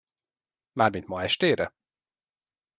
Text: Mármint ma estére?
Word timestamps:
Mármint 0.71 1.07
ma 1.07 1.23
estére? 1.23 1.73